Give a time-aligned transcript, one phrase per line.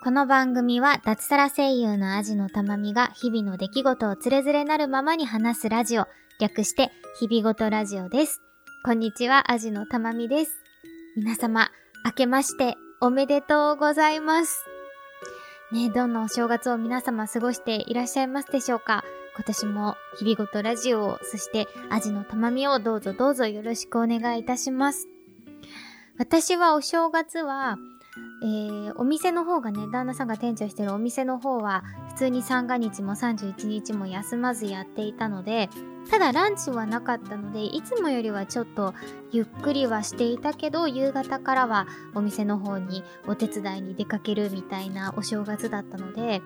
[0.00, 6.06] この番組は脱サラ声優のアジのたまみが日々の出来事をつれづれなるままに話すラジオ、
[6.40, 8.40] 略して日々ごとラジオです。
[8.84, 10.52] こんにちは、アジのたまみです。
[11.16, 11.70] 皆様、
[12.04, 14.64] 明けましておめでとうございます。
[15.72, 19.02] ねどんなお正月を皆様過ごしていらっしゃいますでしょうか？
[19.34, 25.08] 今年も日々ごとラジオを、そしてアジのたまみをどうぞどうぞよろしくお願いいたします。
[26.18, 27.76] 私はお正月は、
[28.40, 35.68] えー、お店の方がね、旦那さんが店長してるお店の方は、普通に三が日も31日も休まずやっていたので、
[36.10, 38.94] ただランチはなかったので、いつもよりはちょっと
[39.32, 46.40] ゆっくりはしていたけど、夕方からはお店の方にお手伝いに出かけるみたいなお正月だったので、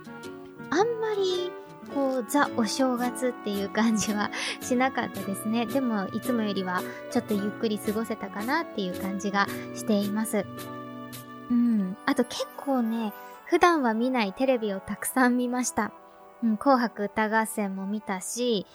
[0.70, 1.52] あんまり
[1.94, 4.30] こう、ザお正月っていう感じは
[4.60, 5.66] しなかったですね。
[5.66, 10.46] でも、いつもよりはちょっとゆっくり過ごせたかなっていう感じがしています。
[11.52, 11.96] うん。
[12.06, 13.12] あと結構ね、
[13.44, 15.92] 普段は見ないテレビをたくさん見ました。
[16.42, 18.66] うん、紅白歌合戦も見たし、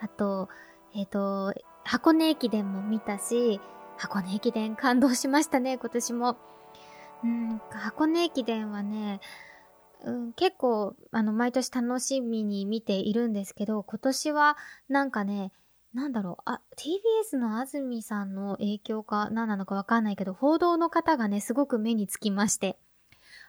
[0.00, 0.48] あと、
[0.94, 3.60] えっ、ー、と、箱根駅伝も見たし、
[3.98, 6.38] 箱根駅伝感動しましたね、今年も。
[7.22, 9.20] うん、箱根駅伝はね、
[10.04, 14.56] うん、結構、あの、毎年楽しみに見ているんですけど、今年は
[14.88, 15.52] なんかね、
[15.94, 22.78] なんだろう、あ、TBS の安住さんの影響か何なのかわかんないけど、報道の方がね、すごく目につきまして、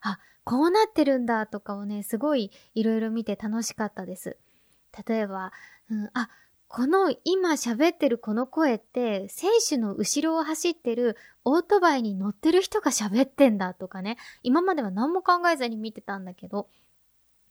[0.01, 4.37] あ、こうなってるんだとかをね、すごいいろいろ見て楽しかったです。
[5.07, 5.53] 例えば、
[5.89, 6.29] うん、あ、
[6.67, 14.17] この今喋ってるこの声って、選手の後ろを走ってるオートバイに乗ってる人が喋ってんだとかね。
[14.41, 16.67] 今までは何も考えずに見てたんだけど、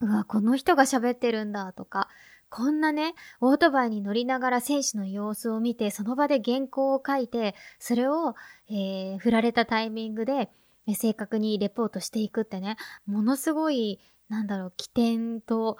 [0.00, 2.08] うわ、この人が喋ってるんだとか、
[2.54, 8.34] こんなね、オートバイに乗りながら選手の様子を見て、その場で原稿を書いて、それを、
[8.68, 10.50] えー、振られたタイミングで、
[10.94, 15.78] 正確にレポートしていくってね、ものすごい、なんだろう、起点と、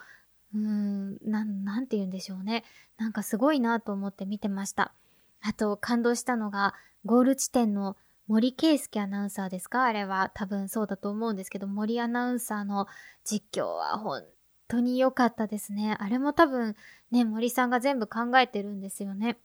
[0.55, 2.65] うーん、なん、なんて言うんでしょうね。
[2.97, 4.95] なんかすごいなと思って見てました。
[5.43, 7.97] あと、感動したのが、ゴール地点の
[8.29, 9.85] 森圭介アナウンサーですか？
[9.85, 12.87] あれは多分そうだと思うんですけど、森アナウンサーの
[13.25, 14.23] 実況は本
[14.73, 15.97] 当に良かったですね。
[16.01, 16.77] あれも多分
[17.11, 19.37] ね、森さんが全部考えてるんですよね。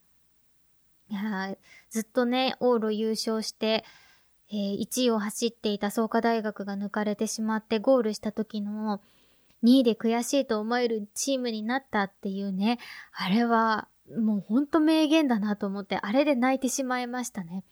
[1.10, 1.56] いや
[1.90, 3.84] ずっとね、往路優勝して、
[4.50, 9.00] えー、1位を走っていた創価大学が抜かれてしまってゴールした時の
[9.64, 12.78] 2位で悔しいと思えるチームになったっていうね、
[13.12, 17.64] あれはもうほんと名言だなと思って、あれで泣いてしまいましたね。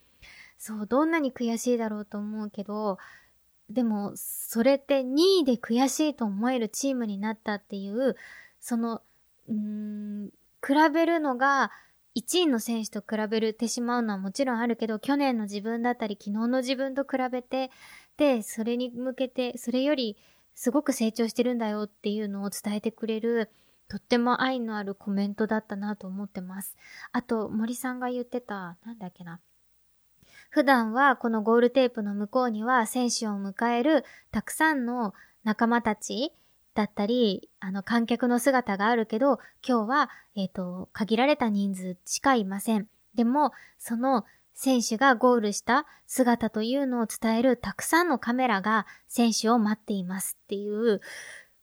[0.59, 2.97] そう、どんなに悔しいだろうと思うけど、
[3.69, 8.15] でも、それって2位で悔しいと思えるチームになったっていう、
[8.59, 9.01] その、
[9.47, 10.29] うーん、
[10.65, 11.71] 比べるのが、
[12.15, 17.69] 1位の選手と比べてしまうのはもちろんあるけど、去年の自分だったり、昨日の自分と比べて、
[18.17, 20.17] で、それに向けて、それより
[20.55, 23.51] すごく成長してるんだよっていうのを伝えてくれる、
[23.87, 26.75] とっても愛のあるコメントだったなと思ってます。
[27.11, 29.39] あと、森さんが言ってた、なんだっけな。
[30.49, 35.13] 普段はこのゴールテープの向こうには選手を迎えるたくさんの
[35.43, 36.33] 仲間たち
[36.73, 42.87] だったり、あの観客の姿があるけど、今日は、えっ、ー、と、限られた人数しかいません。
[43.15, 51.01] でも、その選手がゴールした姿というのを伝えるたくさんのカメラが選手を待っていますっていう、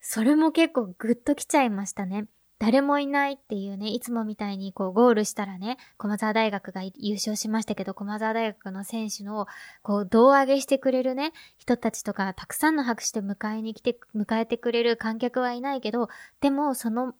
[0.00, 2.27] それも結構グッときちゃいましたね。
[2.59, 9.47] 誰もいないっていうね、いつもみたいにこうゴールしたらね、駒沢大学が優勝しましたけど、駒沢大学の選手の
[9.83, 16.09] こう胴上げしてくれるね、人たちとかたくさんの拍手で迎えに来て、迎えてくれる観客はいないけど、
[16.41, 17.15] でもその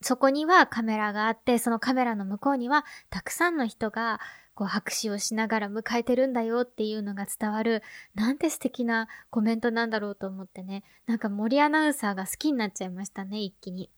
[0.00, 4.20] そこにはカメラがあって、そのカメラの向こうにはたくさんの人が
[4.54, 7.82] こう拍手をしながら迎えてるんだよっていうのが伝わる、
[8.14, 13.90] なんて素敵なコメントなんだろうと思ってね、なんか森アナウンサーが好きになっちゃいましたね、一気に。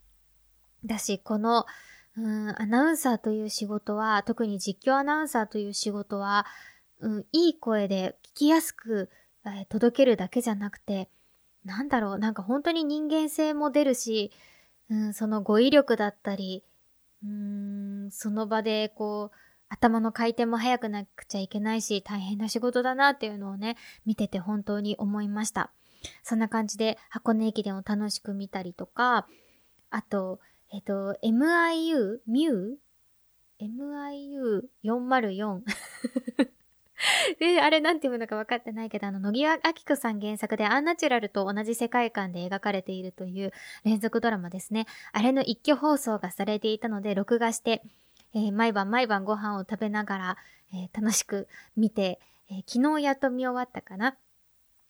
[0.84, 1.66] だし、この、
[2.16, 6.46] うん、アナウンサーという仕事は、特に実況アナウンサーという仕事は、
[7.00, 9.10] うん、いい声で聞きやすく、
[9.44, 11.08] えー、届けるだけじゃなくて、
[11.64, 14.30] なんだろう、なんか本当に人間性も出るし、
[14.90, 16.62] うん、その語彙力だったり、
[17.24, 19.36] うん、その場でこう、
[19.68, 23.76] 頭の回転も速くなくちゃいけないし、大変な仕事だなっていうのをね、
[24.06, 25.72] 見てて本当に思いました。
[26.22, 29.26] そんな感じで箱根駅伝を楽しく見たりとか、
[29.90, 30.38] あと、
[30.74, 32.18] えっ、と、MIU?
[32.26, 33.68] ミュー
[34.82, 35.60] ?MIU404
[37.38, 43.52] で、 あれなんていうのか分かってないけど、あの、野木明子さん原作でアンナチュラルと同じ世界観で描かれているという
[43.84, 44.86] 連続ドラマですね。
[45.12, 47.84] あれの一挙放送がされていたので、録画して、
[48.34, 50.36] えー、毎晩毎晩ご飯を食べながら、
[50.72, 52.18] えー、楽しく見て、
[52.50, 54.16] えー、昨日やっと見終わったかな。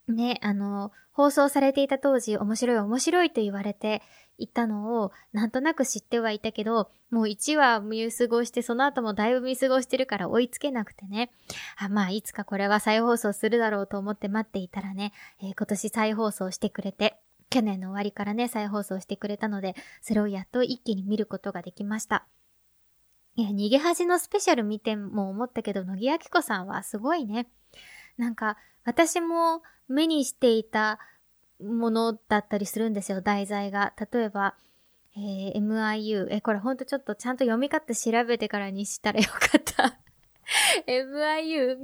[0.09, 4.03] ね、あの、放送されていた当時面白い面白いと言われて
[4.37, 11.31] いたのをなんとなく知ってはいたけど、もう1話見過ごしてその後もだいぶ見過ごしてるから追いつけなくてね。
[11.77, 17.17] あまあいつかこれは再放送するだろうと思って待っていたらね、えー、今年再放送してくれて、
[17.51, 22.27] 去年の終わりからね、再放送してくれたので、それをやっと一気に見ることができました。
[23.37, 27.49] いや、逃げ恥のスペシャル見ても思ったけど、乃木明子さんはすごいね。
[28.17, 30.99] なんか、私も目にしていた
[31.61, 33.93] ものだったりするんですよ、題材が。
[34.13, 34.55] 例えば、
[35.17, 36.27] えー、MIU。
[36.31, 39.99] え、これほんとちょっとちゃんと読み方調べてからにしたらよかった。
[40.87, 41.79] MIU、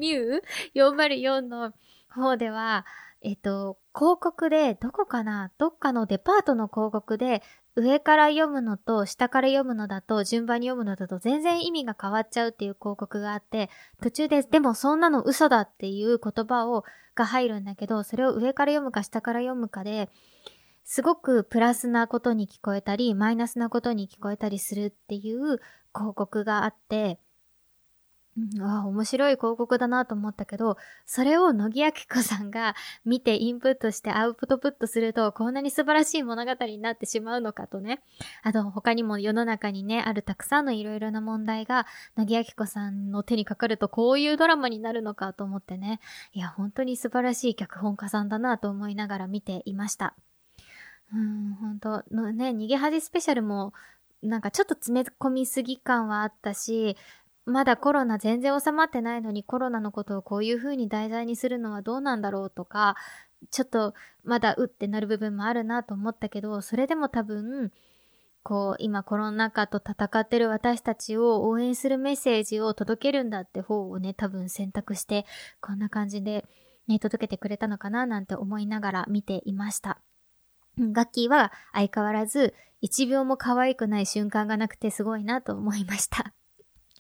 [0.75, 1.73] MU404 の
[2.09, 2.85] 方では、
[3.23, 5.53] えっと、広告で、どこかな？
[5.59, 7.43] どっかのデパートの広告で、
[7.77, 13.71] 上から読むのと下から読むのだと順番に読むのだと全然意味が変わっちゃうっていう広告があって、
[14.03, 16.85] 途中ででもそんなの嘘だっていう言葉を、
[17.15, 20.09] が入るんだけど、それを上から読むか下から読むかで、
[20.85, 25.61] すごくプラスなことに聞こえたり、マイナスなことに聞こえたりするっていう
[25.95, 27.21] 広告があって、
[28.61, 32.75] あ面白い広告だなと思ったけど、それを乃木明子さんが
[33.05, 38.00] 見てインプットしてアウトプットすると、こんなに素晴らしい物語になってしまうのかとね。
[38.43, 41.87] あと他にも世の中にね、あるたくさんのいろいろな問題が、
[42.17, 46.00] 乃木明子さんの手にかかるとこういうドラマになるのかと思ってね。
[46.33, 50.15] いや、本当に素晴らしい脚本家さんだなと思いながら見ていました。
[51.12, 53.73] うん、本当のね、逃げ恥スペシャルも、
[54.23, 56.97] なんかちょっと詰め込みすぎ感はあったし、
[57.50, 62.97] まだコロナ全然収まってないのにコロナのことをこういう風に題材にするのはどうなんだろうとか、
[63.50, 63.94] ちょっと
[64.25, 67.73] まだうってなる部分もあるなと思ったけど、それでも多分、
[68.43, 75.26] こう、今コロナ禍と戦ってる私たちを応援するメッセージを届けるんだって方をね、多分選択して、
[75.61, 76.47] こんな感じで、
[76.88, 80.00] ね、届けてくれたのかななんて思いながら見ていました。
[80.79, 86.32] ガッキーは相変わらず一秒も可愛くない瞬間がなくてすごいなと思いました。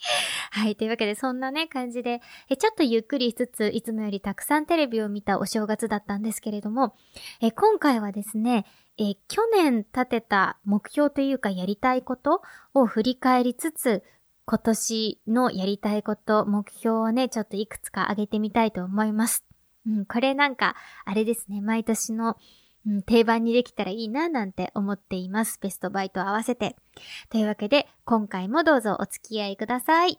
[0.50, 0.76] はい。
[0.76, 6.94] というわけで、そんなね、感じで、え、ちょっとゆっくりしつつ、いつもよりたくさんテレビを見たお正月だったんですけれども、
[7.40, 8.66] え、今回はですね、
[8.98, 12.42] え、去年立てた目標というかやりたいこと
[12.74, 14.02] を振り返りつつ、
[14.46, 19.44] 今年のやりたいこと、目標をね、ちょっといくつか挙げてみたいと思います。
[19.86, 22.36] うん、これなんか、あれですね、毎年の
[22.86, 25.58] うん、定番にできたらいいななんて思っています。
[25.60, 26.76] ベストバイと合わせて。
[27.28, 30.18] というわけで、今回もどうぞお付き合いください。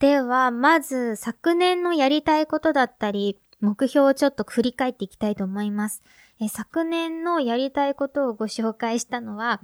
[0.00, 6.02] では、まず、昨年のやりたいことだったり、目標をちょっと振り返っていきたいと思います。
[6.40, 9.60] え昨年のやりたいことをご紹介したのは、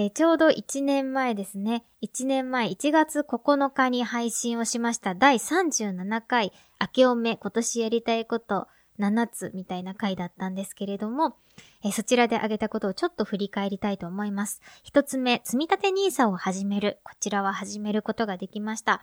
[0.00, 1.84] えちょうど1年前ですね。
[2.02, 8.68] 1年前1月9日に配信をしました第37回明けおめ今年やりたいこと
[9.00, 11.34] 7つみたいな回だったんですけれども、
[11.82, 14.60] えそちらで挙げたことをちょっと振り返りたいと思います。
[14.84, 17.00] 一つ目、積立 NISA を始める。
[17.02, 19.02] こちらは始めることができました。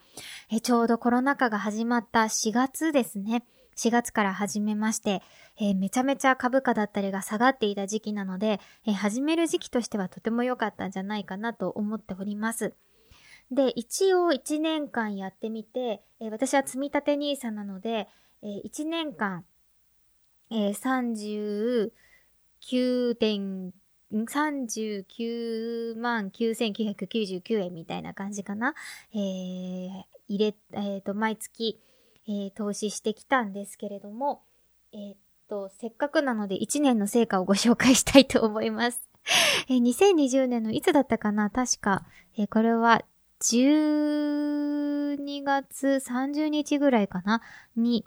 [0.50, 3.44] えちょうどコロナ禍が始まった4月ですね。
[3.75, 5.22] 4月から始めまして、
[5.60, 12.74] えー、めちゃめちゃ株価だったりが下がっていた時期なので、えー、始める時期としてはとても良かったんじゃないかなと思っております。
[13.51, 18.08] で、一応1年間やってみて、えー、私は積み立 NISA なので、
[18.41, 19.44] えー、1年間、
[20.50, 21.91] えー、
[22.62, 23.72] 39点、
[24.12, 28.74] 39万9999円みたいな感じかな。
[29.13, 31.79] えー、入れ、えっ、ー、と、毎月、
[32.27, 34.41] えー、投資してきたんですけれども、
[34.94, 35.17] えー、っ
[35.48, 39.10] と、せっかくなので1年の成果をご紹介したいと思います。
[39.70, 41.50] えー、2020年のいつだったかな？
[41.50, 42.05] 確か、
[42.38, 43.03] えー、これは
[43.41, 47.41] 12月30日ぐらいかな？
[47.75, 48.05] に、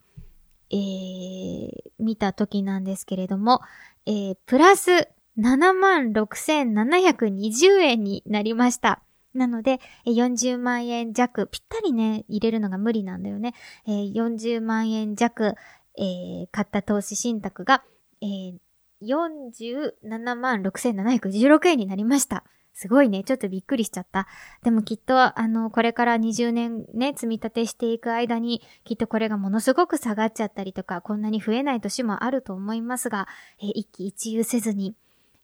[0.70, 3.60] えー、見た時なんですけれども、
[4.06, 5.08] えー、プラス
[5.38, 9.02] 76,720円になりました。
[9.38, 13.54] なので、40万円弱、ぴったりね、入れるのが無理なんだよね。
[13.87, 15.54] えー、40万円弱、
[15.97, 17.83] えー、買った投資信託が、
[18.21, 18.59] えー、
[19.02, 22.45] 47万6716円になりました。
[22.75, 23.25] すごいね。
[23.25, 24.28] ちょっとびっくりしちゃった。
[24.62, 33.26] でもきっと、あの、これから20年ね、積み立てしていく間に、きっとこれがものすごく下がっちゃったりとか、こんなに増えない年もあると思いますが、
[33.61, 34.95] えー、一喜一憂せずに、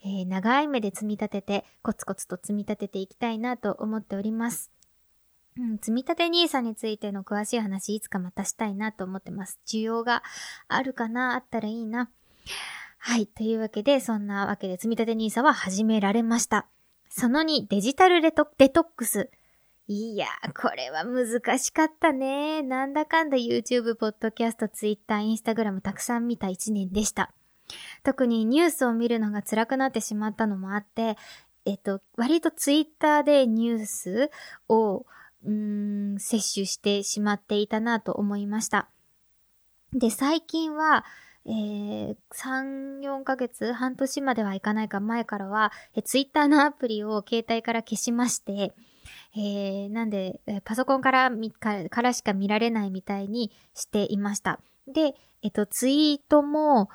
[0.04, 4.70] えー、長い目で積み立てて、コツコツと積み立てていきたいなと思っております。
[5.56, 9.60] うん、積み立て NISA についての詳しい話いつかまたしたいなと思ってます。
[9.66, 10.22] 需要が
[10.68, 12.10] あるかなあったらいいな。
[12.98, 13.26] はい。
[13.26, 16.66] というわけで、そんなわけで積み立て NISA は始められました。
[17.08, 19.30] その2、デジタルレトデトックス。
[19.86, 22.62] いやー、これは難しかったね。
[22.62, 27.32] なんだかんだ YouTube、Podcast、Twitter、Instagram たくさん見た一年でした。
[28.02, 31.16] 特にニュースを見るのが辛くなってしまったのもあって、
[31.64, 34.30] えっと、割と Twitter でニュース
[34.68, 35.06] を、
[35.44, 38.88] うん、摂取してしまっていたなと思いました。
[39.92, 41.04] で、最近は、
[41.46, 48.74] えー、3、4ヶ月、半年まではいかないか前からは、え、ツイッターのアプリを携帯から消しまして、
[49.36, 54.60] えー、なんで、パソコンからか、からしか見られないみたいにしていました。
[54.86, 56.88] で、えっと、ツイートも、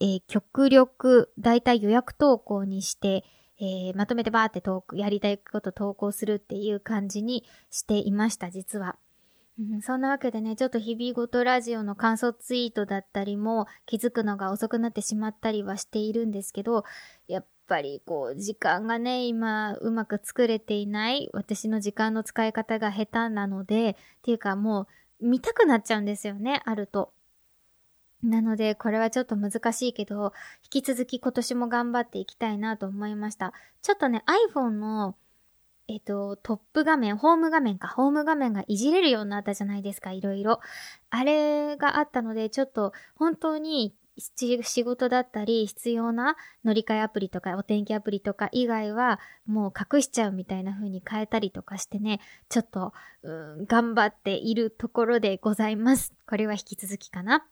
[0.00, 3.24] えー、極力、だいたい予約投稿にして、
[3.58, 8.96] えー、まとめてバーって投稿、やりたいこと投稿するっていう感じにしていました、実は。
[9.58, 16.84] うん、そんなわけでね、ちょっと日々ごとラジオの感想ツイートだったりも気づくのが遅くなってしまったりはしているんですけど、
[17.26, 24.86] やっぱりこう、時間がね、今うまく作れていない、私の時間の使い方が下手なので、っていうかも
[25.20, 27.14] う見たくなっちゃうんですよね、あると。
[28.22, 30.32] なので、これはちょっと難しいけど、
[30.64, 33.52] 引き続き今年も頑張っていきたいなと思いました。
[33.82, 35.16] ちょっとね、iPhone の
[35.88, 40.60] えっと、トップ画面、ホーム画面か、ホーム画面がいじれるようになったじゃないですか、いろいろ。
[41.10, 52.92] あれがあったので、ちょっと本当に仕事だったり必要な乗り換えアプリとかお天気アプリとか以外はもう隠しちゃうみたいな風に変えたりとかしてね、ちょっと、
[53.22, 56.12] うん、頑張っているところでございます。
[56.26, 57.46] これは引き続きかな。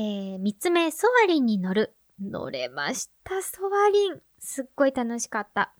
[0.00, 1.96] えー、三つ目、ソワリンに乗る。
[2.22, 4.22] 乗れました、ソワリン。
[4.38, 5.74] すっごい楽しかった。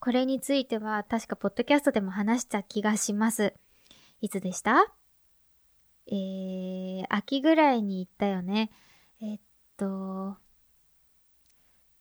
[0.00, 3.54] これについては確かポッドキャストでも話した気がします。
[4.20, 4.92] いつでした？
[6.08, 8.72] えー、秋ぐらいに行ったよね。
[9.22, 9.40] えっ
[9.76, 10.36] と、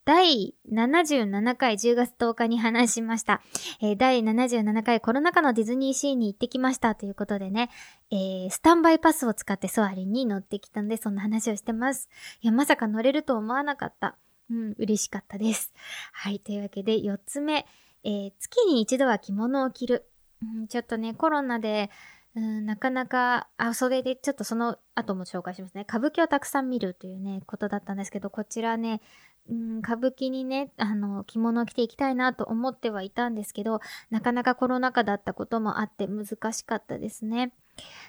[0.09, 3.43] 第77回10月10日に話しました。
[3.79, 7.69] えー、第77回コロナ禍のディズニーシーに行ってきましたということでね、
[8.09, 12.09] えー、スタンバイパスを使ってソアリンに乗ってきたんで、そんな話をしてます。
[12.41, 14.17] いや、まさか乗れると思わなかった。
[14.49, 15.75] うん、嬉しかったです。
[16.11, 17.67] はい、というわけで4つ目。
[18.03, 20.09] えー、月に一度は着物を着る。
[20.41, 21.91] うん、ちょっとね、コロナで、
[22.35, 25.85] うん、なかなか、あ、それでちょっとその後も紹介しますね。
[25.87, 29.01] 歌舞伎をたくさん見るというね、ことだったんですけど、こちらね、
[29.49, 37.53] うん、歌舞伎にね、あの、着物を着ていきたいなと思ってはいたんですけど、なかなかコロナ禍だったこともあって難しかったですね。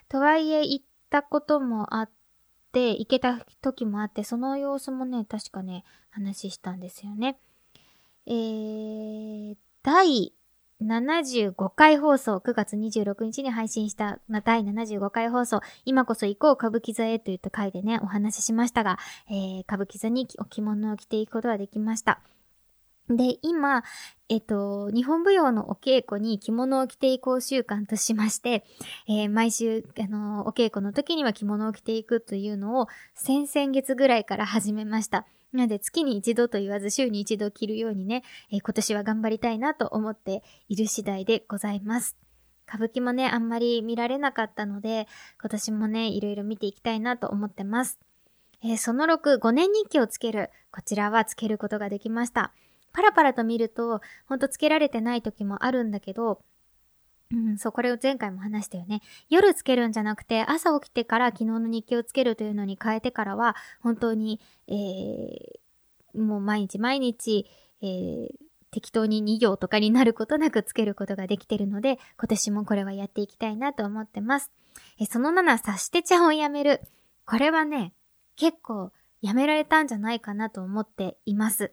[0.09, 2.11] とはいえ、行ったこともあっ
[2.73, 7.39] て、行けた時もあって、その様子もね、確かね、話したんですよね。
[8.27, 10.35] えー、第
[10.83, 22.21] 75回放送、9月26日に配信したま第75回放送、今こそ行こう歌舞伎座へといった回でね、お話ししましたが、えー、歌舞伎座にお着物を着ていくことができました。
[23.17, 23.83] で、今、
[24.29, 28.65] えっと、日本舞踊のお稽古に着物を着ていこう習慣としまして、
[29.09, 35.27] えー、毎週、あの、お稽古の時には着物を着ていくというのを、先々月ぐらいから始めました。
[35.53, 42.17] なので月に一度と言わず週に一度着るようにね、えー、今年は頑張りたいなと思っている次第でございます。
[42.69, 45.09] 歌舞伎もね、あんまり見られなかったので、
[45.41, 47.99] 今年もね、いろいろ見ていきたいなと思ってます。
[48.63, 50.51] えー、その6、5年日記をつける。
[50.71, 52.53] こちらはつけることができました。
[52.93, 56.41] パラパラと見ると、ほんとつけられてない時もあるんだけど、
[57.33, 59.03] うん、そう、これを前回も話したよね。
[59.29, 67.47] 夜つけるんじゃなくて、朝起きてから昨日の日記をつけるというのに変えてからは、本当に、えー、もう毎日毎日、
[67.83, 68.29] えー、
[68.73, 74.51] 適当に2行とかになることなくつけることができてるので、今年もこれはやっていきたいなと思ってます。
[74.99, 76.81] えその7、察してちゃんをやめる。
[77.27, 77.93] これはね、
[78.35, 78.93] 結構
[79.23, 81.73] やめられたんじゃないかなと思っています。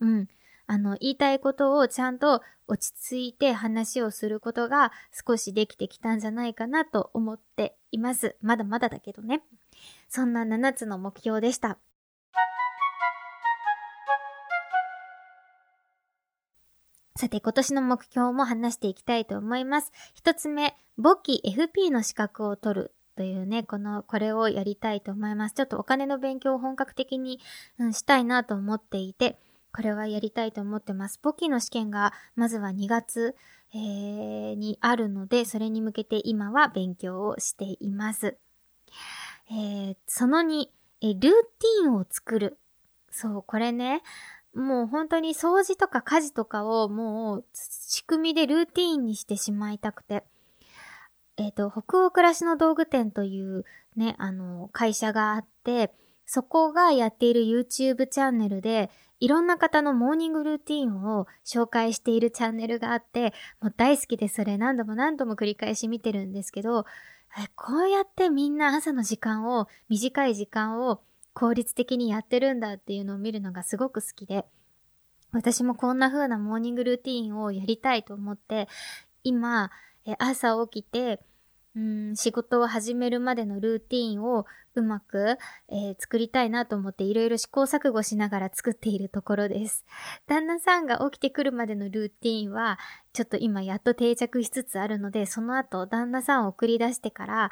[0.00, 0.28] うん。
[0.66, 4.92] あの、言いたいことをちゃんと落ち着いて話をすることが
[5.26, 8.36] 少しできてきたんじゃないかなと思っています。
[8.40, 9.42] まだまだだけどね。
[10.08, 11.78] そんな7つの目標でした。
[17.16, 19.92] さて、今年の目標も話していきたいと思います。
[20.14, 25.54] 一つ目、簿記 FP の資格を取るというね、この、これをやりたいと思います。
[25.54, 27.38] ちょっとお金の勉強を本格的に、
[27.78, 29.38] うん、したいなと思っていて、
[29.74, 31.18] これはやりたいと思ってます。
[31.20, 33.34] 簿記の試験がまずは2月、
[33.74, 38.36] えー、にあるので、それに向けて今は勉強をしています。
[39.50, 40.66] えー、その2、
[41.00, 42.56] えルーティンを作る。
[43.10, 44.02] そう、これね、
[44.54, 50.24] もう本当に掃除とか家事とかをもう仕組みでルーティンにしてしまいたくて。
[51.36, 53.64] えっ、ー、と、北欧暮らしの道具店という
[53.96, 55.92] ね、あの、会社があって、
[56.26, 58.88] そこがやっている YouTube チャンネルで、
[59.20, 66.84] いろんな方のモーニングルーティンを紹介しているチャンネルがあって、もう大好きでそれ何度も何度も繰り返し見てるんですけど、
[67.56, 71.00] こうやってみんな朝の時間を、短い時間を
[71.32, 74.44] 効率的にやってるんだっていうのを見るのがすごく好きで、
[75.32, 78.68] 私もこんな風なモーニングルーティンをやりたいと思って、
[79.24, 79.70] 今、
[80.18, 81.20] 朝起きて、
[81.76, 85.38] うん、仕事を始めるまでのルーティンをうまく、
[85.68, 89.84] えー、作りたいなと思っていろいろ試行錯誤しながら作っているところです。
[90.26, 92.78] 旦那さんが起きてくるまでのルーティンは、
[93.12, 97.50] ちょっと今やっと定着しつつあるので、その後旦那さんを送り出してから、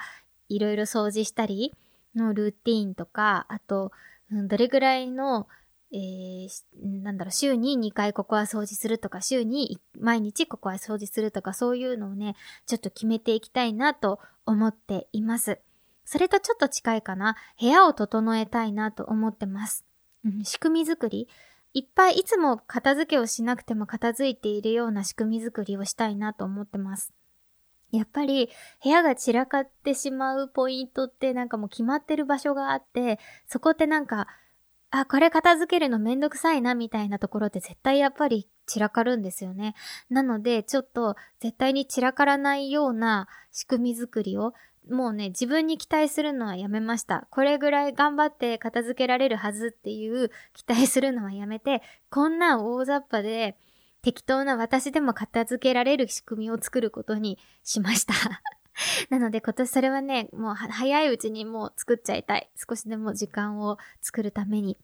[0.49, 1.75] いろいろ掃除したり
[2.14, 3.91] のルーティンとか、あと、
[4.31, 5.49] うん、どれぐらいの
[5.94, 12.34] えー、なんだろう、週に2回ここは掃除するとか、週に毎日ここは掃除するとか、そういうのをね、
[12.66, 15.61] ちょっと決めていきたいなと思っています。
[16.04, 17.37] それとちょっと近いかな。
[17.61, 19.84] 部屋を整えたいなと思ってます。
[20.25, 21.28] うん、仕組み作り。
[21.75, 27.12] いっぱいいつも片付けをしなくても片付いているような仕組み作りをしたいなと思ってます。
[27.92, 28.49] やっぱり
[28.82, 34.26] 部屋が散らかってしまうポイントってなんかもう決まってる場所があって、そこってなんか
[34.92, 39.75] あ、これ片付けるのめんどくさいなみたいなところって絶対やっぱり散らかるんですよね。
[40.11, 44.52] なので、ちょっと絶対に散らからないような仕組み作りを
[44.90, 47.26] もうね、自分に期待するのはやめました。
[47.30, 53.56] これぐらい頑張って片付けられるはずっていう期待するのはやめて、こんな大雑把で
[54.02, 58.14] 適当な私でも片付けられる仕組みを作ることにしました。
[59.11, 62.50] なので今年それはね、もう早いうちにもう作っちゃいたい。
[62.57, 64.79] 少しでも時間を作るために、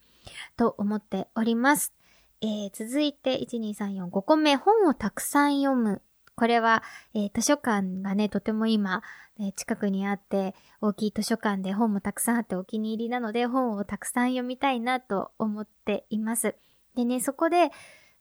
[0.57, 1.93] と思っております。
[2.41, 6.03] えー、続いて、1、2、3、4、5個目、本をたくさん読む。
[6.37, 9.03] これは、えー、図書館がね、とても今、
[9.41, 16.55] え近くにあって、大きい図書館で本もたくさんあってお気に入りなので、本をたくさん読みたいなと思っています。
[16.95, 17.71] でね、そこで、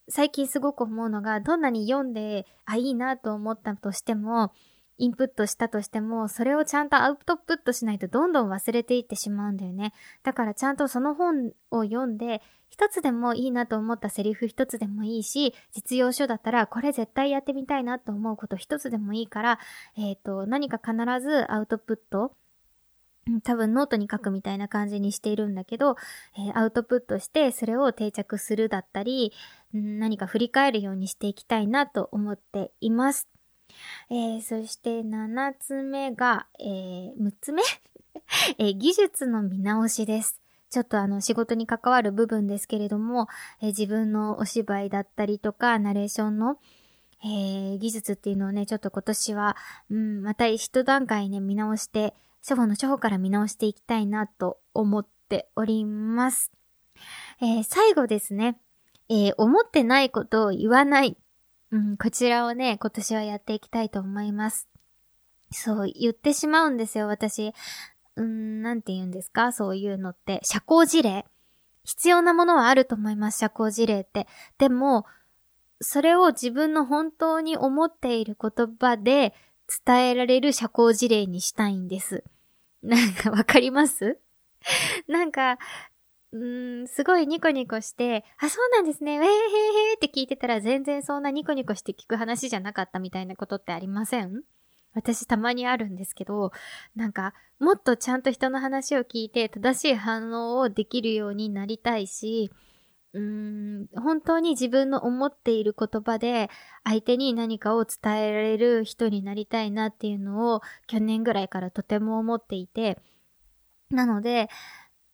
[0.10, 4.54] 最近すごく思うのが、どんなに読んで、あ、いいなと思ったとしても、
[4.98, 9.94] インプットしたとしても、それをちゃんとアウトプットしないとどんどん忘れていってしまうんだよね。
[10.24, 19.60] だからちゃんとその本を読んで、一つでもいいなと思ったセリフ一つでもいいし、実用書だったらこれ絶対やってみたいなと思うこと一つでもいいから、
[19.96, 22.33] えっ、ー、と、何か必ずアウトプット
[23.44, 25.96] 多分ノートに書くみたいな感じにしているんだけど、
[26.38, 29.33] えー、アウトプットしてそれを定着するだったり、
[29.74, 33.27] 何か振り返るようにしていきたいなと思っています。
[34.10, 37.62] えー、そして7つ目が、えー、6つ目？
[38.58, 40.42] えー、技術の見直しです。
[40.70, 43.27] ちょっとあの仕事に関わる部分ですけれども、
[43.62, 46.58] えー、自分のお芝居だったりとか、ナレーションの、
[47.24, 49.56] えー、技術っていうのをね、ちょっと今年は、
[49.90, 56.51] うん、また一段階ね、見直して、初歩の初歩から見直していきたいなと思っております。
[57.42, 58.60] えー、最後ですね。
[59.10, 61.18] えー、思ってないことを言わない。
[61.72, 64.68] うん、こちらをね、今年はやっていきたいと思います。
[65.51, 67.53] そう、言ってしまうんですよ、私。
[68.16, 69.51] うん、なんて言うんですか？
[69.51, 70.40] そういうのって。
[70.44, 71.25] 社交辞令
[71.84, 74.27] 必要なものはあると思います、社交辞令って。
[74.58, 75.06] でも、
[75.80, 79.34] それを自分の本当に思っている言葉で
[79.86, 82.24] 伝えられる社交辞令にしたいんです。
[82.82, 84.18] なんかわかります？
[85.08, 85.58] なんか、
[86.38, 94.44] うーん、すごいニコニコして、あ、そうなんですね、えーへーへーって聞いてたら全然そんなニコニコして聞く話じゃなかったみたいなことってありません？
[94.94, 96.52] 私たまにあるんですけど、
[96.96, 102.52] なんか、もっとちゃんと人の話を聞いて正しい反応をできるようになりたいし、
[103.14, 106.50] うーん、本当に自分の思っている言葉で
[106.84, 113.00] 相手に何かを伝えられる人になりたいなっていうのを去年ぐらいからとても思っていて、
[113.90, 114.50] なので、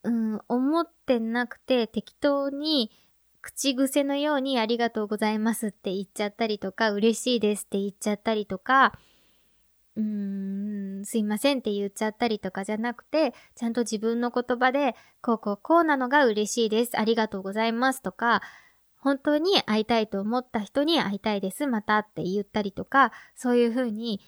[0.03, 2.91] うん、思ってなくて適当に
[3.41, 8.93] 口癖のようにありがとうございますって言っちゃったりとか、嬉しいですって言っちゃったりとか、
[9.95, 16.97] うーん、すいませんって言っちゃったりとかじゃなくて、ちゃんと自分の言葉で、こうこうこうなのが嬉しいです。
[16.97, 18.41] ありがとうございますとか、
[18.97, 21.67] 本当に会いたいと思った人に会いたいです。
[21.67, 24.21] またって言ったりとか、そういうふうに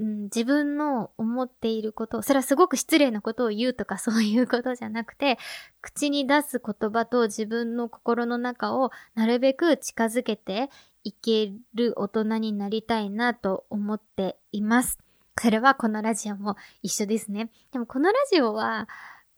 [0.00, 5.38] うん、自分の思っていること、それはすごく失礼なことを言うとか そういうことじゃなくて、
[5.82, 10.70] 口に出す言葉と自分の心の中をなるべく近づけて
[11.04, 14.98] いける大人になりたいなと思っています。
[15.38, 17.50] それはこのラジオも一緒ですね。
[17.70, 18.88] でもこのラジオは、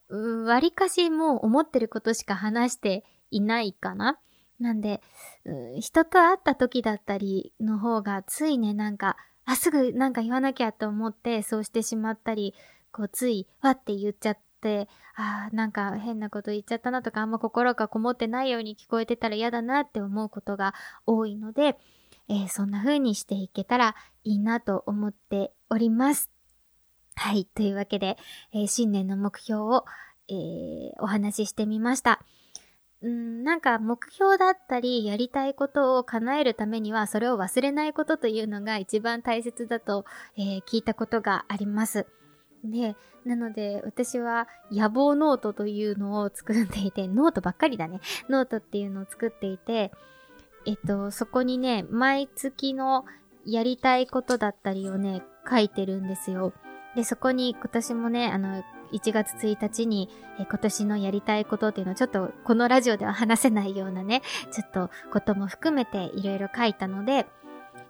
[0.09, 4.19] 割かしもう思ってることしか話していないかな。
[4.61, 5.03] なんで、
[5.45, 12.55] うん人と会った時だったりの方がついね、なんか、あ、すぐなんか言わなきゃと思ってそうしてしまったり、
[12.93, 20.75] こうついわって言っちゃって、ああ、なんか変なこと言っちゃったなとか、あんま心がこもってないように聞こえてたら嫌だなって思うことが
[21.07, 21.79] 多いので、
[22.29, 26.31] えー、そんな風にしていけたらいいなと思っております。
[27.15, 27.45] はい。
[27.45, 28.17] というわけで、
[28.53, 29.85] えー、新年の目標を、
[30.29, 32.25] えー、お話ししてみました。
[33.03, 40.05] うん、なんか目標だったりやりたいことを叶えるためにはそれを忘れないことというのが一番大切だと、
[40.37, 42.07] えー、聞いたことがあります。
[42.65, 48.01] で、なので私は野望ノートというのを作っていて、ノートばっかりだね。
[48.29, 49.91] ノートっていうのを作っていて、
[50.65, 53.05] えっと、そこにね、毎月の
[53.45, 56.53] やりたいことだったりをね、書いてるんですよ。
[56.95, 58.63] で、そこに今年もね、あの、
[58.93, 67.27] 1月1日に、え今年のやりたいことっていうのをちょっとこのラジオでは話せないようなね、ちょっとことも含めていろいろ書いたので、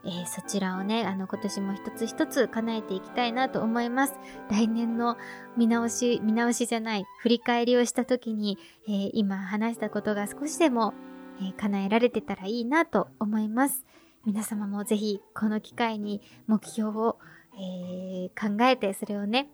[0.04, 4.14] えー、そちらをね、あの今年も一つ一つ叶えていきたいなと思います。
[4.50, 5.16] 来年の
[5.56, 10.94] 見直し、見直しじゃない、振り返りをした時に、えー、今話したことが少しでも、
[11.40, 13.84] えー、叶えられてたらいいなと思います。
[14.24, 17.18] 皆様もぜひこの機会に目標を、
[17.54, 19.50] えー、考えてそれをね、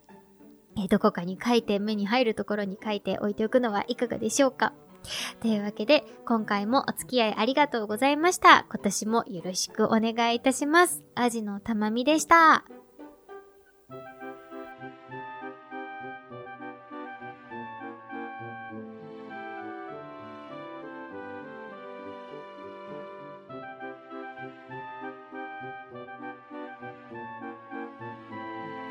[0.86, 4.72] どこかに書いて目に入るところに書いておいておくのはいかがでしょうか？
[5.40, 8.66] というわけで、今回もお付き合いありがとうございました。
[8.70, 11.02] 今年もよろしくお願いいたします。
[11.14, 12.64] アジのたまみでした。